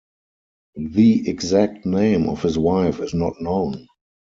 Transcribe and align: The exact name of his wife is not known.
The 0.77 1.29
exact 1.29 1.85
name 1.85 2.27
of 2.27 2.41
his 2.41 2.57
wife 2.57 2.99
is 3.01 3.13
not 3.13 3.39
known. 3.39 3.85